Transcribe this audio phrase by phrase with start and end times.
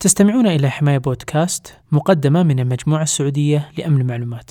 [0.00, 4.50] تستمعون إلى حماية بودكاست مقدمة من المجموعة السعودية لأمن المعلومات.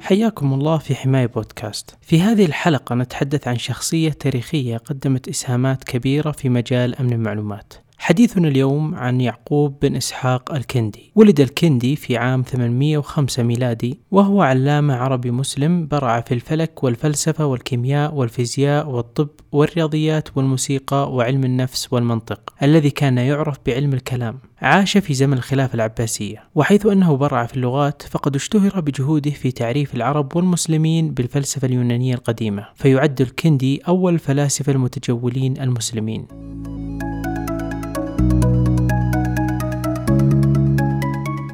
[0.00, 1.96] حياكم الله في حماية بودكاست.
[2.02, 7.87] في هذه الحلقة نتحدث عن شخصية تاريخية قدمت إسهامات كبيرة في مجال أمن المعلومات.
[8.08, 11.12] حديثنا اليوم عن يعقوب بن إسحاق الكندي.
[11.14, 18.14] ولد الكندي في عام 805 ميلادي وهو علامة عربي مسلم برع في الفلك والفلسفة والكيمياء
[18.14, 24.38] والفيزياء والطب والرياضيات والموسيقى وعلم النفس والمنطق الذي كان يعرف بعلم الكلام.
[24.62, 29.94] عاش في زمن الخلافة العباسية وحيث أنه برع في اللغات فقد اشتهر بجهوده في تعريف
[29.94, 36.26] العرب والمسلمين بالفلسفة اليونانية القديمة فيعد الكندي أول الفلاسفة المتجولين المسلمين.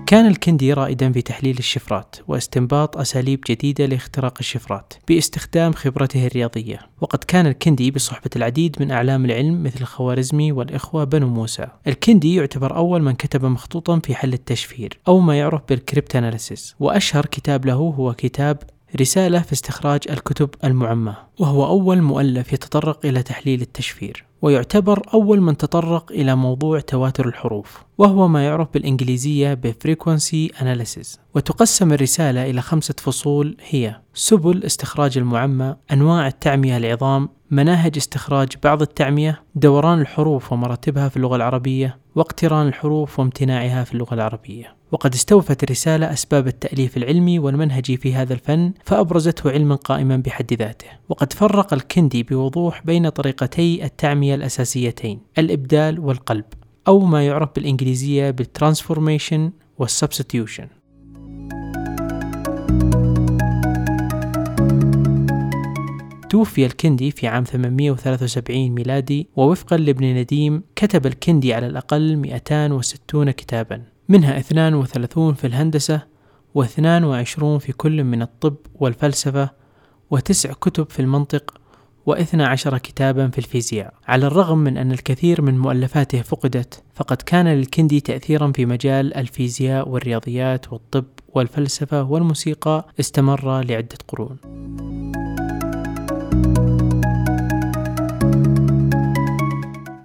[0.06, 6.78] كان الكندي رائدا في تحليل الشفرات واستنباط أساليب جديدة لاختراق الشفرات باستخدام خبرته الرياضية.
[7.00, 11.66] وقد كان الكندي بصحبة العديد من أعلام العلم مثل الخوارزمي والإخوة بنو موسى.
[11.86, 16.74] الكندي يعتبر أول من كتب مخطوطا في حل التشفير أو ما يعرف بال cryptanalysis.
[16.80, 18.58] وأشهر كتاب له هو كتاب
[19.00, 24.24] رسالة في استخراج الكتب المعمة وهو أول مؤلف يتطرق إلى تحليل التشفير.
[24.44, 31.18] ويعتبر أول من تطرق إلى موضوع تواتر الحروف وهو ما يعرف بالإنجليزية ب Frequency Analysis.
[31.34, 38.82] وتقسم الرسالة إلى خمسة فصول هي سبل استخراج المعمى أنواع التعمية العظام مناهج استخراج بعض
[38.82, 44.76] التعمية دوران الحروف ومراتبها في اللغة العربية واقتران الحروف وامتناعها في اللغة العربية.
[44.92, 50.86] وقد استوفت الرسالة أسباب التأليف العلمي والمنهجي في هذا الفن فأبرزته علما قائما بحد ذاته.
[51.08, 56.44] وقد فرق الكندي بوضوح بين طريقتي التعمية الأساسيتين الإبدال والقلب
[56.88, 60.68] أو ما يعرف بالإنجليزية بال transformation وال substitution
[66.34, 73.82] توفي الكندي في عام 873 ميلادي ووفقا لابن نديم كتب الكندي على الأقل 260 كتابا.
[74.08, 76.00] منها 32 في الهندسة
[76.58, 79.50] و22 في كل من الطب والفلسفة
[80.10, 81.54] وتسع كتب في المنطق
[82.06, 83.94] واثنى عشر كتابا في الفيزياء.
[84.08, 89.88] على الرغم من أن الكثير من مؤلفاته فقدت فقد كان للكندي تأثيرا في مجال الفيزياء
[89.88, 95.03] والرياضيات والطب والفلسفة والموسيقى استمر لعدة قرون.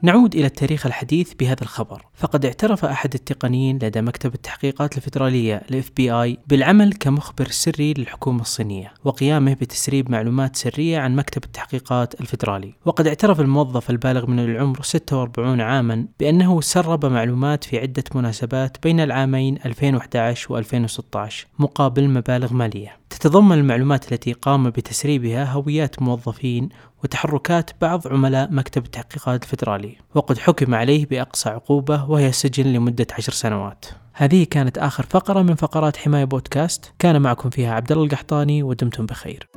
[0.01, 2.05] نعود إلى التاريخ الحديث بهذا الخبر.
[2.15, 8.93] فقد اعترف أحد التقنيين لدى مكتب التحقيقات الفيدرالية ل FBI بالعمل كمخبر سري للحكومة الصينية
[9.03, 15.61] وقيامه بتسريب معلومات سرية عن مكتب التحقيقات الفيدرالي وقد اعترف الموظف البالغ من العمر 46
[15.61, 22.97] عاما بأنه سرب معلومات في عدة مناسبات بين العامين 2011 و 2016 مقابل مبالغ مالية.
[23.19, 26.69] تتضمن المعلومات التي قام بتسريبها هويات موظفين
[27.03, 33.31] وتحركات بعض عملاء مكتب التحقيقات الفدرالي وقد حكم عليه بأقصى عقوبة وهي السجن لمدة عشر
[33.31, 33.85] سنوات.
[34.13, 36.93] هذه كانت آخر فقرة من فقرات حماية بودكاست.
[36.99, 39.47] كان معكم فيها عبد الله القحطاني ودمتم بخير.